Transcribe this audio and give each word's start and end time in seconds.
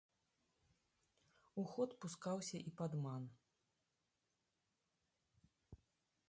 У 1.63 1.65
ход 1.73 1.89
пускаўся 2.05 2.57
і 2.71 2.73
падман. 2.79 3.23